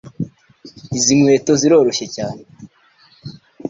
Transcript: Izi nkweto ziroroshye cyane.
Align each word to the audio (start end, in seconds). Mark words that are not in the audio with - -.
Izi 0.97 1.13
nkweto 1.17 1.51
ziroroshye 1.61 2.05
cyane. 2.15 2.41